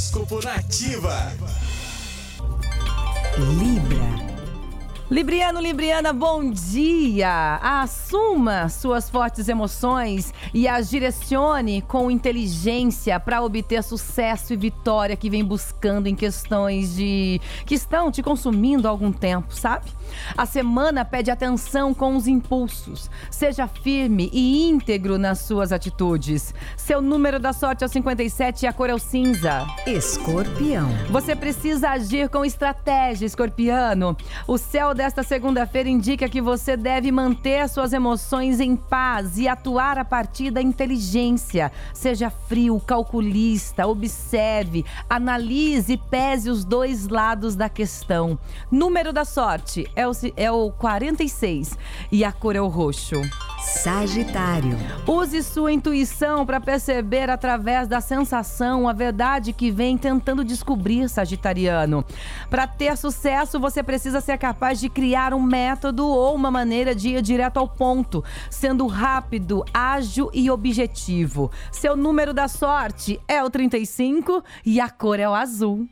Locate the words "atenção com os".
21.28-22.28